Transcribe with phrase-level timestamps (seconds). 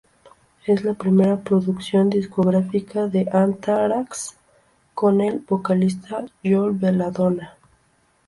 [0.65, 4.35] Es la primera producción discográfica de Anthrax
[4.95, 7.55] con el vocalista Joey Belladonna.